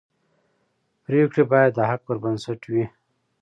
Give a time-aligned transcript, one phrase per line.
[1.05, 2.85] پرېکړې باید د حق پر بنسټ وي